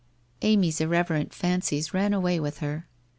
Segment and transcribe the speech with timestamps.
[0.41, 2.87] Amy's irreverent fancies ran away with her.